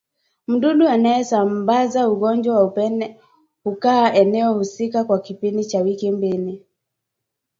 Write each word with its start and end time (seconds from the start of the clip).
Mdudu 0.47 0.87
anayesambaza 0.87 2.09
ugonjwa 2.09 2.55
wa 2.55 2.63
upele 2.63 3.17
hukaaa 3.63 4.13
eneo 4.13 4.53
husika 4.53 5.03
kwa 5.03 5.19
kipindi 5.19 5.65
cha 5.65 5.81
wiki 5.81 6.11
mbili 6.11 6.65